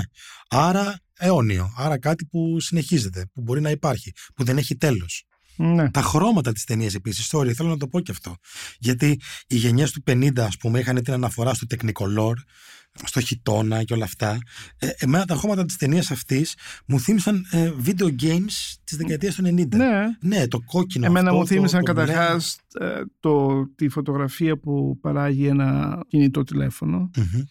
[0.49, 1.73] Άρα αιώνιο.
[1.77, 5.23] Άρα κάτι που συνεχίζεται, που μπορεί να υπάρχει, που δεν έχει τέλος.
[5.55, 5.91] ναι.
[5.91, 8.35] Τα χρώματα της ταινίας επίσης, sorry, θέλω να το πω και αυτό.
[8.79, 12.33] Γιατί οι γενιές του 50, ας πούμε, είχαν την αναφορά στο Technicolor,
[13.05, 14.37] στο χιτόνα και όλα αυτά.
[14.77, 16.55] Ε, εμένα τα χρώματα της ταινίας αυτής
[16.87, 19.67] μου θύμισαν ε, video games της δεκαετίας του 90.
[19.75, 20.03] ναι.
[20.19, 22.13] Ναι, το κόκκινο Εμένα αυτό, μου θύμισαν το, το μπλε.
[22.13, 22.41] καταρχά
[23.19, 27.09] το, τη φωτογραφία που παράγει ένα κινητό τηλέφωνο.
[27.17, 27.43] Μμμ.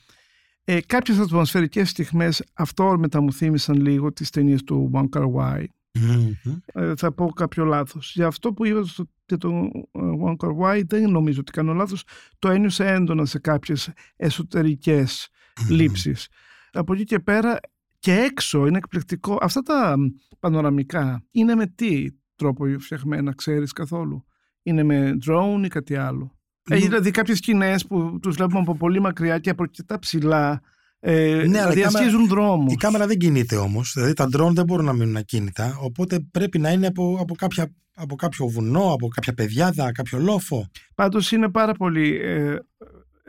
[0.64, 5.64] Ε, κάποιες ατμοσφαιρικές στιγμές αυτό μετά μου θύμισαν λίγο τις ταινίες του Wong Kar Wai.
[5.94, 6.32] Μμμ.
[6.72, 8.12] Ε, θα πω κάποιο λάθος.
[8.14, 11.72] Για αυτό που είπα στο, για τον ε, Wong Kar Wai δεν νομίζω ότι κάνω
[11.72, 12.04] λάθος.
[12.38, 15.28] Το ένιωσα έντονα σε κάποιες εσωτερικές
[15.68, 16.28] λήψεις.
[16.72, 17.58] Από εκεί και πέρα
[17.98, 19.38] και έξω είναι εκπληκτικό.
[19.40, 20.02] Αυτά τα μ,
[20.38, 24.24] πανοραμικά είναι με τι τρόπο φτιαγμένα, ξέρεις καθόλου;
[24.62, 26.36] Είναι με drone ή κάτι άλλο;
[26.70, 30.60] Έχει δηλαδή κάποιες σκηνές που τους βλέπουμε από πολύ μακριά και από αρκετά ψηλά
[31.04, 32.72] ε, Ναι, αλλά δηλαδή η κάμερα- ασχίζουν δρόμους.
[32.72, 36.58] Η κάμερα δεν κινείται όμως, δηλαδή τα drone δεν μπορούν να μείνουν ακίνητα, οπότε πρέπει
[36.58, 40.66] να είναι από, από, κάποια, από κάποιο βουνό, από κάποια πεδιάδα, κάποιο λόφο.
[40.94, 42.56] Πάντως είναι πάρα πολύ ε,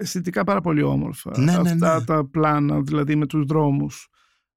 [0.04, 2.06] αισθητικά πάρα πολύ όμορφα Ναι, ναι, αυτά ναι.
[2.06, 4.08] τα πλάνα δηλαδή με τους δρόμους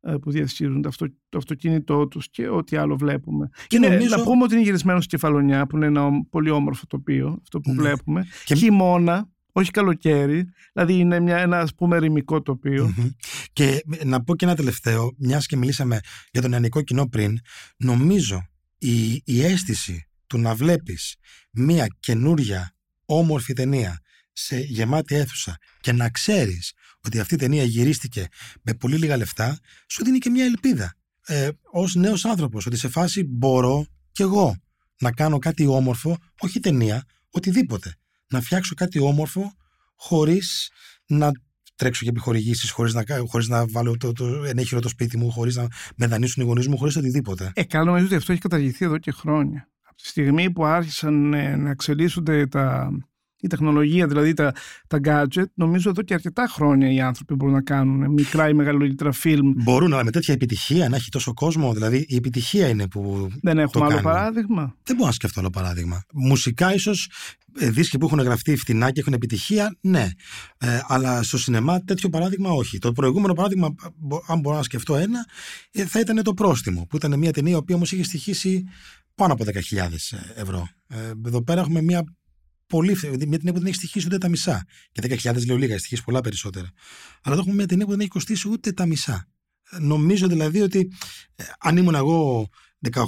[0.00, 3.48] ε, που διασχίζουν το, αυτο, το αυτοκίνητό τους και ό,τι άλλο βλέπουμε.
[3.66, 6.86] Και είναι, νομίζω- Να πούμε ότι είναι γυρισμένο στη Κεφαλονιά που είναι ένα πολύ όμορφο
[6.86, 7.82] τοπίο αυτό που Ναι.
[7.82, 8.26] βλέπουμε.
[8.44, 12.92] Και- Χειμώνα, όχι καλοκαίρι, δηλαδή είναι μια, ένα ας πούμε ερημικό τοπίο.
[12.96, 13.08] Μμμ.
[13.52, 16.00] Και να πω και ένα τελευταίο, μιας και μιλήσαμε
[16.32, 17.38] για το νεανικό κοινό πριν,
[17.76, 18.46] νομίζω
[18.78, 21.16] η, η αίσθηση του να βλέπεις
[21.52, 22.70] μια καινούρια
[23.06, 24.00] όμορφη ταινία
[24.38, 28.28] σε γεμάτη αίθουσα και να ξέρεις ότι αυτή η ταινία γυρίστηκε
[28.62, 30.94] με πολύ λίγα λεφτά, σου δίνει και μια ελπίδα.
[31.26, 34.56] Ε, ως νέος άνθρωπος, ότι σε φάση μπορώ κι εγώ
[35.00, 37.96] να κάνω κάτι όμορφο, όχι ταινία, οτιδήποτε.
[38.28, 39.52] Να φτιάξω κάτι όμορφο
[39.96, 40.70] χωρίς
[41.06, 41.30] να
[41.76, 45.56] τρέξω για επιχορηγήσεις, χωρίς να, χωρίς να βάλω το, το ενέχειρο το σπίτι μου, χωρίς
[45.56, 47.50] να με δανείσουν οι γονείς μου, χωρίς οτιδήποτε.
[47.54, 49.68] Ε, καλά, νομίζω ότι αυτό έχει καταργηθεί εδώ και χρόνια.
[49.82, 52.90] Από τη στιγμή που άρχισαν ε, να εξελίσσονται τα,
[53.40, 54.52] η τεχνολογία, δηλαδή τα,
[54.86, 59.12] τα gadget, νομίζω εδώ και αρκετά χρόνια οι άνθρωποι μπορούν να κάνουν μικρά ή μεγαλύτερα
[59.12, 59.52] φιλμ.
[59.56, 61.72] Μπορούν, αλλά με τέτοια επιτυχία να έχει τόσο κόσμο.
[61.72, 63.28] Δηλαδή η επιτυχία είναι που.
[63.42, 64.02] Δεν έχουμε το άλλο κάνει.
[64.02, 64.76] παράδειγμα.
[64.82, 66.02] Δεν μπορώ να σκεφτώ άλλο παράδειγμα.
[66.12, 67.10] Μουσικά, ίσως
[67.52, 70.08] δίσκοι που έχουν γραφτεί φτηνά και έχουν επιτυχία, ναι.
[70.58, 72.78] Ε, αλλά στο σινεμά τέτοιο παράδειγμα όχι.
[72.78, 75.26] Το προηγούμενο παράδειγμα, μπο- αν μπορώ να σκεφτώ ένα,
[75.70, 78.64] ε, θα ήταν το πρόστιμο, που ήταν μια ταινία η οποία όμως είχε στοιχήσει
[79.14, 80.68] πάνω από 10.000 ευρώ.
[80.88, 82.04] Ε, εδώ πέρα έχουμε μια
[82.66, 84.66] πολύ φθηνή, μια ταινία που δεν έχει στοιχήσει ούτε τα μισά.
[84.92, 86.70] Και 10.000 λέω λίγα, έχει στοιχήσει πολλά περισσότερα.
[87.22, 89.28] Αλλά εδώ έχουμε μια ταινία που δεν έχει κοστίσει ούτε τα μισά.
[89.70, 90.92] Ε, Νομίζω δηλαδή ότι
[91.34, 92.48] ε, αν ήμουν εγώ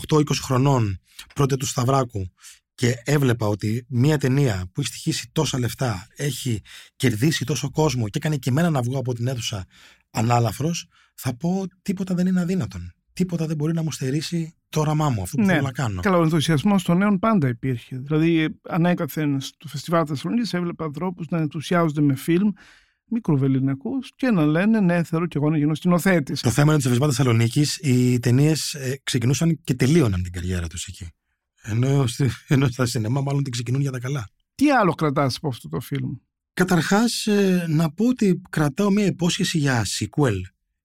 [0.08, 1.00] 18-20 χρονών
[1.34, 2.32] πρώτε του Σταυράκου
[2.74, 6.60] και έβλεπα ότι μια ταινία που έχει στοιχήσει τόσα λεφτά έχει
[6.96, 9.66] κερδίσει τόσο κόσμο και έκανε και εμένα να βγω από την αίθουσα
[10.10, 12.92] ανάλαφρος, θα πω τίποτα δεν είναι αδύνατον.
[13.12, 15.52] Τίποτα δεν μπορεί να μου στερήσει το όραμά μου, αυτό που Ναι.
[15.52, 16.00] θέλω να κάνω.
[16.00, 17.96] Καλά, ο ενθουσιασμός των νέων πάντα υπήρχε.
[17.98, 22.48] Δηλαδή, ε, ανέκαθεν στο φεστιβάλ Θεσσαλονίκης έβλεπα ανθρώπους να ενθουσιάζονται με φιλμ
[23.10, 26.40] μικροβεληνικούς και να λένε Ναι, θέλω και εγώ να γίνω σκηνοθέτης.
[26.40, 30.86] Το θέμα είναι ότι στο Φεστιβάλ Θεσσαλονίκης οι ταινίες ξεκινούσαν και τελείωναν την καριέρα τους
[30.86, 31.06] εκεί.
[31.62, 34.28] Ενώ, στη- ενώ στα σινεμά μάλλον την ξεκινούν για τα καλά.
[34.54, 36.10] Τι άλλο κρατάς από αυτό το φιλμ;
[36.52, 40.34] Καταρχάς ε, να πω ότι κρατάω μια υπόσχεση για sequel.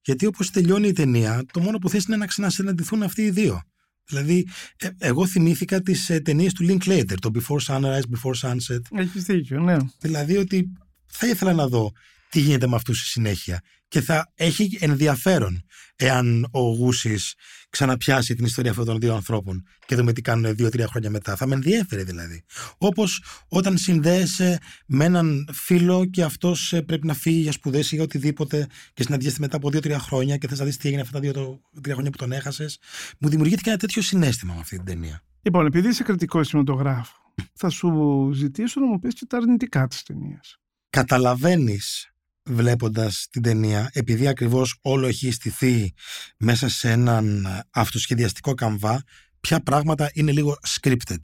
[0.05, 3.61] Γιατί όπως τελειώνει η ταινία, το μόνο που θες είναι να ξανασυναντηθούν αυτοί οι δύο.
[4.05, 8.79] Δηλαδή, ε, εγώ θυμήθηκα τις ε, ταινίες του Linklater, το Before Sunrise, Before Sunset.
[8.91, 9.77] Έχεις δίκιο, ναι.
[9.99, 10.71] Δηλαδή ότι
[11.05, 11.91] θα ήθελα να δω
[12.29, 13.61] τι γίνεται με αυτούς στη συνέχεια.
[13.93, 15.63] Και θα έχει ενδιαφέρον
[15.95, 17.33] εάν ο Γούσης
[17.69, 21.35] ξαναπιάσει την ιστορία αυτών των δύο ανθρώπων και δούμε τι κάνουν δύο-τρία χρόνια μετά.
[21.35, 22.43] Θα με ενδιέφερε δηλαδή.
[22.77, 27.95] Όπως όταν συνδέεσαι με έναν φίλο και αυτός ε, πρέπει να φύγει για σπουδές ή
[27.95, 31.13] για οτιδήποτε και συναντιέστε μετά από δύο-τρία χρόνια και θες να δεις τι έγινε αυτά
[31.13, 32.79] τα δύο-τρία χρόνια που τον έχασες.
[33.19, 35.23] Μου δημιουργήθηκε ένα τέτοιο συνέστημα με αυτή την ταινία.
[35.41, 37.17] Λοιπόν, επειδή είσαι κριτικός κινηματογράφο,
[37.53, 40.57] θα σου ζητήσω να μου πεις και τα αρνητικά της ταινίας.
[40.89, 42.12] καταλαβαίνεις
[42.45, 45.93] βλέποντας την ταινία επειδή ακριβώς όλο έχει στηθεί
[46.37, 49.03] μέσα σε έναν αυτοσχεδιαστικό καμβά
[49.39, 51.19] ποια πράγματα είναι λίγο scripted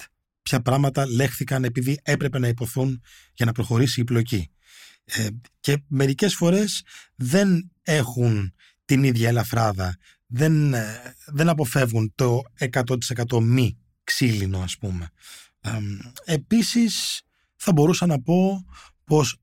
[0.49, 3.01] ποια πράγματα λέχθηκαν επειδή έπρεπε να υποθούν
[3.34, 4.51] για να προχωρήσει η πλοκή.
[5.03, 5.27] Ε,
[5.60, 6.84] και μερικές φορές
[7.15, 8.53] δεν έχουν
[8.86, 15.10] την ίδια ελαφράδα δεν, ε, δεν αποφεύγουν το 100% μη ξύλινο ας πούμε.
[15.60, 15.79] Ε,
[16.25, 17.21] επίσης
[17.55, 18.65] θα μπορούσα να πω
[19.03, 19.38] πως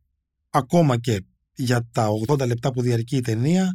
[0.51, 1.25] ακόμα και
[1.57, 3.73] για τα 80 λεπτά που διαρκεί η ταινία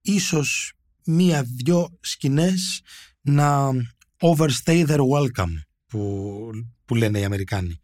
[0.00, 0.72] ίσως
[1.04, 2.80] μία-δυο σκηνές
[3.20, 3.70] να
[4.18, 5.54] overstay their welcome
[5.86, 6.50] που,
[6.84, 7.80] που λένε οι Αμερικάνοι.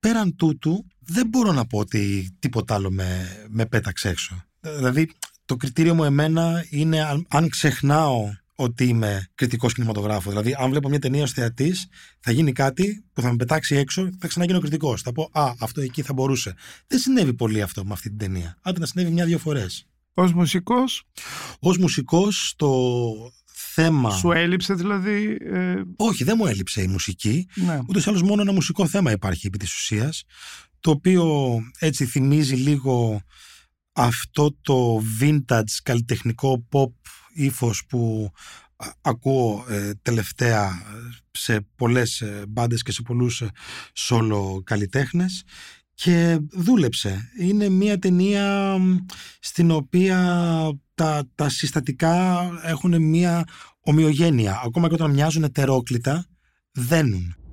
[0.00, 4.44] Πέραν τούτου δεν μπορώ να πω ότι τίποτα άλλο με, με πέταξε έξω.
[4.60, 5.10] Δηλαδή
[5.44, 10.32] το κριτήριο μου εμένα είναι αν, αν ξεχνάω ότι είμαι κριτικός κινηματογράφος.
[10.32, 11.88] Δηλαδή, αν βλέπω μια ταινία ως θεατής,
[12.20, 15.02] θα γίνει κάτι που θα με πετάξει έξω, θα ξαναγίνω κριτικός.
[15.02, 16.54] Θα πω, Α, αυτό εκεί θα μπορούσε.
[16.86, 18.58] Δεν συνέβη πολύ αυτό με αυτή την ταινία.
[18.62, 19.86] Άντε να συνέβη μια-δύο φορές.
[20.14, 21.02] Ω μουσικός,
[21.58, 22.70] Ως μουσικός, το
[23.44, 24.10] θέμα.
[24.10, 25.38] σου έλειψε δηλαδή.
[25.52, 27.46] Ε, Όχι, δεν μου έλειψε η μουσική.
[27.54, 27.78] ναι.
[27.88, 30.24] Ούτως ή άλλως μόνο ένα μουσικό θέμα υπάρχει επί της ουσίας,
[30.80, 33.20] το οποίο έτσι θυμίζει λίγο
[33.92, 36.90] αυτό το vintage καλλιτεχνικό pop
[37.36, 38.32] ύφος που
[38.76, 40.82] α, ακούω ε, τελευταία
[41.30, 43.50] σε πολλές ε, μπάντες και σε πολλούς ε,
[44.08, 45.44] solo καλλιτέχνες
[45.94, 47.30] και δούλεψε.
[47.38, 48.96] Είναι μια ταινία μ,
[49.40, 50.18] στην οποία
[50.94, 53.44] τα, τα συστατικά έχουν μια
[53.80, 54.60] ομοιογένεια.
[54.64, 56.26] Ακόμα και όταν μοιάζουν ετερόκλητα,
[56.72, 57.45] δένουν.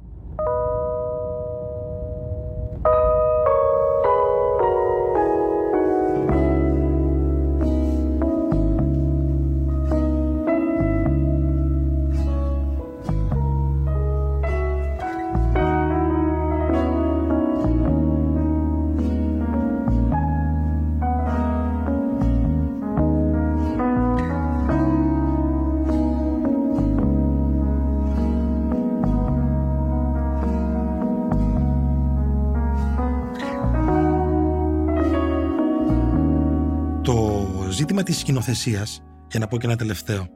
[38.03, 40.29] Ζήτημα της σκηνοθεσίας, για να πω και ένα τελευταίο,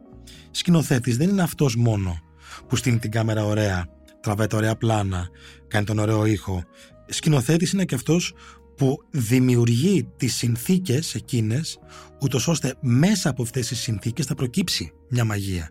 [0.52, 2.20] σκηνοθέτης δεν είναι αυτός μόνο
[2.68, 3.86] που στείλει την κάμερα ωραία,
[4.22, 5.28] τραβάει τα ωραία πλάνα,
[5.68, 6.64] κάνει τον ωραίο ήχο.
[7.08, 8.34] Σκηνοθέτης είναι και αυτός
[8.78, 11.80] που δημιουργεί τις συνθήκες εκείνες,
[12.22, 15.70] ούτως ώστε μέσα από αυτές τις συνθήκες θα προκύψει μια μαγεία.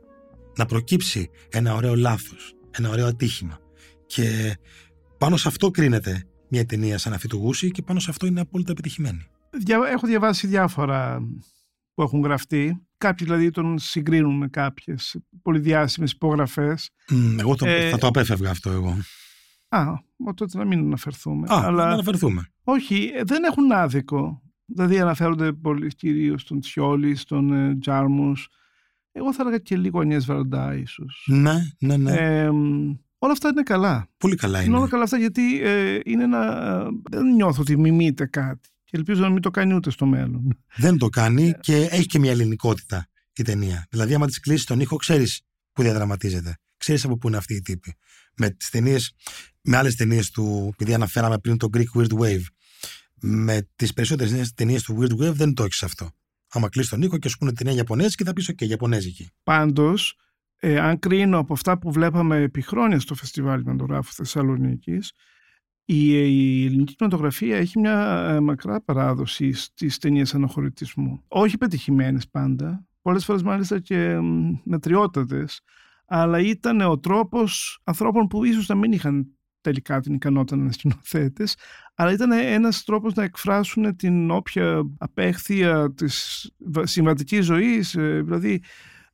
[0.56, 3.59] Να προκύψει ένα ωραίο λάθος, ένα ωραίο ατύχημα.
[4.06, 4.56] Και
[5.18, 8.40] πάνω σε αυτό κρίνεται μια ταινία σαν αυτή του Γούση και πάνω σε αυτό είναι
[8.40, 9.26] απόλυτα επιτυχημένη.
[9.92, 11.20] Έχω διαβάσει διάφορα
[11.96, 12.87] που έχουν γραφτεί.
[12.98, 16.90] Κάποιοι δηλαδή τον συγκρίνουν με κάποιες πολυδιάσημες υπογραφές.
[17.38, 18.96] εγώ το, ε, θα το απέφευγα αυτό εγώ.
[19.68, 19.85] Α,
[20.35, 21.46] τότε να μην αναφερθούμε.
[21.52, 21.85] Α, αλλά...
[21.87, 22.48] να αναφερθούμε.
[22.64, 24.42] Όχι, ε, δεν έχουν άδικο.
[24.64, 28.48] Δηλαδή αναφέρονται πολύ κυρίως στον Τσιόλη, στον ε, Τζάρμους.
[29.12, 31.26] Εγώ θα έλεγα και λίγο Ανιές Βαραντά, ίσως.
[31.30, 32.12] Ναι, ναι, ναι.
[32.12, 32.48] Ε,
[33.18, 34.09] όλα αυτά είναι καλά.
[34.16, 34.68] Πολύ καλά είναι.
[34.68, 36.72] Είναι όλα καλά αυτά γιατί ε, είναι ένα.
[36.76, 38.68] Ε, δεν νιώθω ότι μιμείται κάτι.
[38.87, 40.64] Και ελπίζω να μην το κάνει ούτε στο μέλλον.
[40.77, 43.87] Δεν το κάνει και έχει και μια ελληνικότητα η ταινία.
[43.90, 45.40] Δηλαδή, άμα της κλείσεις τον ήχο, ξέρεις
[45.72, 46.59] που διαδραματίζεται.
[46.77, 47.94] Ξέρεις από πού είναι αυτή η τύπη.
[48.37, 49.14] Με τις ταινίες,
[49.62, 52.44] με άλλες ταινίες του, επειδή αναφέραμε πριν το Greek Weird Wave,
[53.20, 56.11] με τις περισσότερες ταινίες του Weird Wave δεν το έχεις αυτό.
[56.49, 59.31] Άμα κλείσεις τον ήχο και σου πούνε την είναι Ιαπωνέζικη, θα πεις: OK, Ιαπωνέζικη.
[59.42, 60.16] Πάντως,
[60.57, 65.12] ε, αν κρίνω από αυτά που βλέπαμε επί χρόνια στο Φεστιβάλ Κινηματογράφου Θεσσαλονίκης,
[65.88, 71.22] η, η ελληνική κινηματογραφία έχει μια ε, μακρά παράδοση στις ταινίες αναχωρητισμού.
[71.29, 74.18] Όχι πετυχημένες πάντα, πολλές φορές μάλιστα και
[74.64, 75.61] μετριότατες,
[76.07, 80.72] αλλά ήταν ο τρόπος ανθρώπων που ίσως να μην είχαν τελικά την ικανότητα να είναι
[80.72, 81.57] σκηνοθέτες,
[81.94, 86.46] αλλά ήταν ένας τρόπος να εκφράσουν την όποια απέχθεια της
[86.83, 87.94] συμβατικής ζωής.
[87.94, 88.62] Ε, δηλαδή,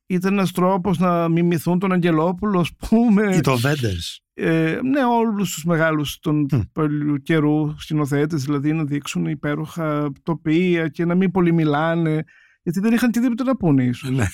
[0.05, 3.35] ήταν ένας τρόπος να μιμηθούν τον Αγγελόπουλο, ας πούμε.
[3.35, 4.22] Ή το Βέντερς.
[4.33, 6.61] Ε, ναι, όλους τους μεγάλους των mm.
[6.71, 12.23] παλιού καιρού σκηνοθέτες, δηλαδή να δείξουν υπέροχα τοπία και να μην πολύ μιλάνε,
[12.63, 14.09] γιατί δεν είχαν τίποτα να πούνε, ίσως.
[14.09, 14.25] Ναι.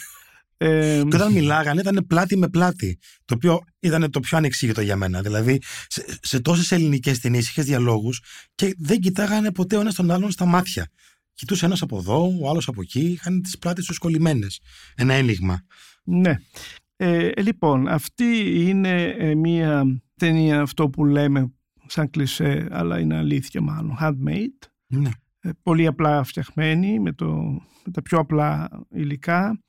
[0.62, 3.00] Ε, και όταν μιλάγανε ήταν πλάτη με πλάτη.
[3.26, 5.22] Το οποίο ήταν το πιο ανεξήγητο για μένα.
[5.22, 8.22] Δηλαδή, σε, σε τόσες ελληνικές ταινίες είχες διαλόγους
[8.56, 10.90] και δεν κοιτάγανε ποτέ ο ένας τον άλλον στα μάτια.
[11.34, 14.60] Κοιτούσε ένας από εδώ, ο άλλος από εκεί, είχαν τις πλάτες τους κολλημένες.
[14.96, 15.66] Ένα ένιγμα.
[16.04, 16.36] Ναι.
[17.02, 18.26] Ε, λοιπόν, αυτή
[18.68, 21.54] είναι ε, μία ταινία αυτό που λέμε
[21.86, 24.68] σαν κλισέ, αλλά είναι αλήθεια μάλλον, handmade.
[24.88, 25.10] Ναι.
[25.40, 27.28] Ε, πολύ απλά φτιαχμένη, με, το,
[27.86, 29.64] με τα πιο απλά υλικά.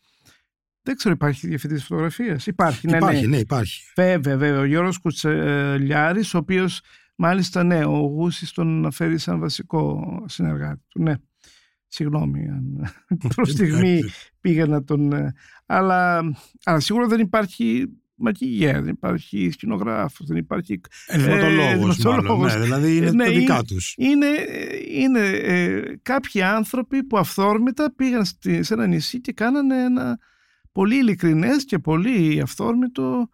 [0.83, 3.29] Δεν ξέρω, υπάρχει διευθυντής φωτογραφίας; Υπάρχει, ναι, υπάρχει, ναι.
[3.29, 3.93] ναι, υπάρχει.
[3.95, 4.61] Βέβαια, βέβαια.
[4.61, 6.81] Ο Γιώργος Κουτσελιάρης, ο οποίος
[7.17, 11.03] μάλιστα ναι, ο Γούσης τον αναφέρει σαν βασικό συνεργάτη του.
[11.03, 11.15] Ναι.
[11.93, 12.93] Συγγνώμη αν
[13.35, 14.01] προς στιγμή
[14.41, 15.13] πήγα να τον.
[15.13, 15.35] Ε,
[15.67, 16.23] αλλά,
[16.65, 17.87] αλλά σίγουρα δεν υπάρχει
[18.21, 20.81] μακιγέ, δεν υπάρχει σκηνογράφος, δεν υπάρχει...
[21.07, 23.95] Ενδυματολόγος ε, μάλλον, ναι, δηλαδή είναι ναι, τα δικά είναι, τους.
[23.97, 24.27] Είναι,
[24.91, 30.19] είναι ε, κάποιοι άνθρωποι που αυθόρμητα πήγαν στη, σε ένα νησί και κάνανε ένα
[30.73, 33.29] πολύ ειλικρινές και πολύ αυθόρμητο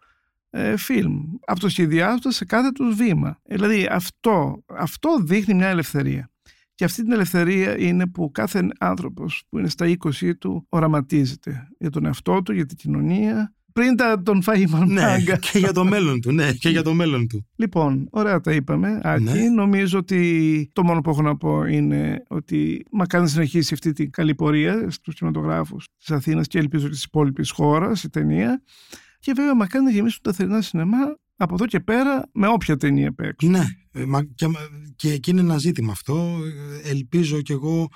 [0.49, 3.39] ε, φιλμ, αυτοσχεδιάζοντας σε κάθε τους βήμα.
[3.43, 6.31] Ε, δηλαδή αυτό, αυτό δείχνει μια ελευθερία.
[6.77, 11.89] Και αυτή την ελευθερία είναι που κάθε άνθρωπος που είναι στα 20 του οραματίζεται για
[11.89, 15.85] τον εαυτό του, για την κοινωνία, πριν τα τον φάει η Ναι, και για το
[15.85, 17.47] μέλλον του, ναι, και για το μέλλον του.
[17.55, 19.23] Λοιπόν, ωραία τα είπαμε, Άκη.
[19.23, 19.49] Ναι.
[19.49, 24.11] Νομίζω ότι το μόνο που έχω να πω είναι ότι μακάρι να συνεχίσει αυτή την
[24.11, 28.63] καλή πορεία στους κινηματογράφους της Αθήνας και ελπίζω της υπόλοιπης χώρας η ταινία.
[29.19, 33.13] Και βέβαια μακάρι να γεμίσουν τα θερινά σινεμά από εδώ και πέρα με όποια ταινία
[33.13, 33.51] παίξουν.
[33.51, 34.03] Ναι, ε,
[34.35, 34.47] και,
[34.95, 36.37] και εκεί είναι ένα ζήτημα αυτό.
[36.83, 37.87] Ελπίζω κι εγώ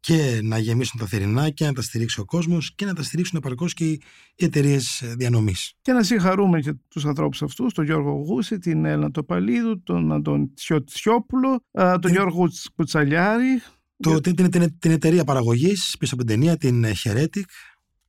[0.00, 3.38] και να γεμίσουν τα θερινά και να τα στηρίξει ο κόσμος και να τα στηρίξουν
[3.38, 4.00] επαρκώς και οι
[4.36, 5.72] εταιρείες διανομής.
[5.82, 10.52] Και να συγχαρούμε και τους ανθρώπους αυτούς, τον Γιώργο Γούση, την Έλληνα Τοπαλίδου, τον Αντών
[10.84, 13.62] Τσιόπουλο, τον ε, Γιώργο Κουτσαλιάρη.
[13.96, 17.44] Το, την, την, την, την εταιρεία παραγωγής πίσω από την ταινία, την Heretic.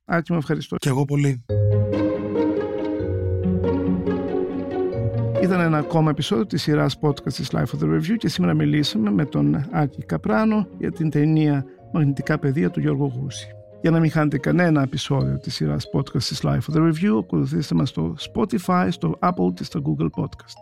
[0.04, 0.76] Άκη, με ευχαριστώ.
[0.76, 1.44] Και εγώ πολύ.
[5.48, 9.10] Ήταν ένα ακόμα επεισόδιο της σειράς podcast της Life of the Review και σήμερα μιλήσαμε
[9.10, 13.46] με τον Άκη Καπράνο για την ταινία Μαγνητικά Παιδεία του Γιώργου Γούση.
[13.80, 17.74] Για να μην χάνετε κανένα επεισόδιο της σειράς podcast της Life of the Review, ακολουθήστε
[17.74, 20.58] μας στο Spotify, στο Apple και στο Google Podcast.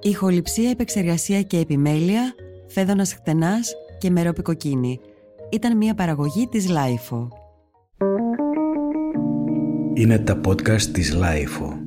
[0.00, 2.34] Ηχοληψία, επεξεργασία και επιμέλεια,
[2.66, 5.00] φέδωνας χτενάς και μερόπικοκίνη.
[5.50, 7.28] Ήταν μια παραγωγή της Lifeo.
[9.94, 11.79] Είναι τα podcast της Lifeo.